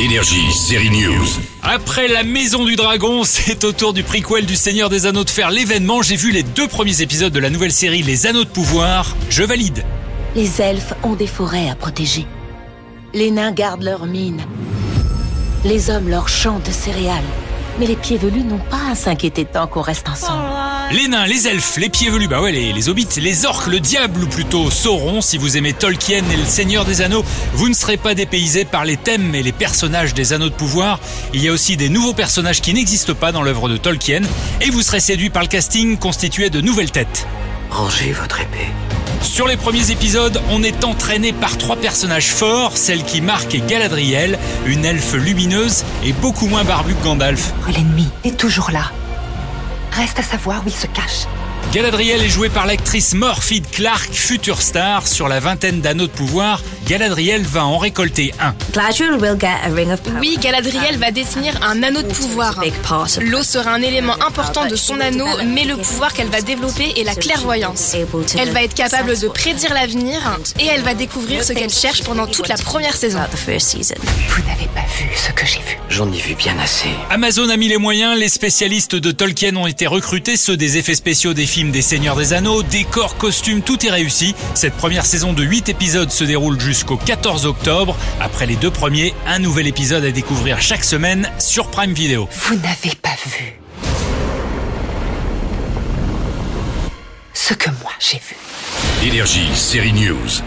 [0.00, 1.26] Énergie, série News.
[1.62, 5.30] Après la Maison du Dragon, c'est au tour du prequel du Seigneur des Anneaux de
[5.30, 6.02] faire l'événement.
[6.02, 9.14] J'ai vu les deux premiers épisodes de la nouvelle série Les Anneaux de Pouvoir.
[9.28, 9.84] Je valide.
[10.34, 12.26] Les elfes ont des forêts à protéger.
[13.12, 14.42] Les nains gardent leurs mines.
[15.64, 17.22] Les hommes leurs champs de céréales.
[17.78, 20.44] Mais les pieds velus n'ont pas à s'inquiéter tant qu'on reste ensemble.
[20.92, 23.78] Les nains, les elfes, les pieds velus, bah ouais, les, les hobbits, les orques, le
[23.78, 25.20] diable ou plutôt Sauron.
[25.20, 28.84] Si vous aimez Tolkien et le Seigneur des Anneaux, vous ne serez pas dépaysé par
[28.84, 30.98] les thèmes et les personnages des Anneaux de Pouvoir.
[31.32, 34.22] Il y a aussi des nouveaux personnages qui n'existent pas dans l'œuvre de Tolkien.
[34.62, 37.24] Et vous serez séduit par le casting constitué de nouvelles têtes.
[37.70, 38.66] Rangez votre épée.
[39.22, 42.76] Sur les premiers épisodes, on est entraîné par trois personnages forts.
[42.76, 47.52] Celle qui marque est Galadriel, une elfe lumineuse et beaucoup moins barbue que Gandalf.
[47.68, 48.90] L'ennemi est toujours là.
[49.92, 51.26] Reste à savoir où il se cache.
[51.72, 55.06] Galadriel est jouée par l'actrice Morphy Clark, future star.
[55.06, 58.52] Sur la vingtaine d'anneaux de pouvoir, Galadriel va en récolter un.
[60.20, 62.60] Oui, Galadriel va détenir un anneau de pouvoir.
[63.20, 67.04] L'eau sera un élément important de son anneau, mais le pouvoir qu'elle va développer est
[67.04, 67.94] la clairvoyance.
[68.36, 70.18] Elle va être capable de prédire l'avenir
[70.58, 73.20] et elle va découvrir ce qu'elle cherche pendant toute la première saison.
[73.30, 75.78] Vous n'avez pas vu ce que j'ai vu.
[75.90, 76.88] J'en ai vu bien assez.
[77.08, 80.96] Amazon a mis les moyens, les spécialistes de Tolkien ont été recrutés, ceux des effets
[80.96, 84.34] spéciaux des films des Seigneurs des Anneaux, décors, costumes, tout est réussi.
[84.54, 87.94] Cette première saison de 8 épisodes se déroule jusqu'au 14 octobre.
[88.22, 92.26] Après les deux premiers, un nouvel épisode à découvrir chaque semaine sur Prime Video.
[92.32, 93.60] Vous n'avez pas vu
[97.34, 98.36] ce que moi j'ai vu.
[99.06, 100.40] Énergie, série News.